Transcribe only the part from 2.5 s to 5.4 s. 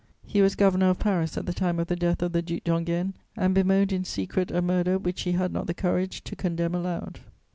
d'Enghien and bemoaned in secret a murder which he